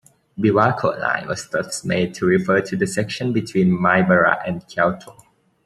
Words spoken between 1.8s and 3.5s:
made to refer to the section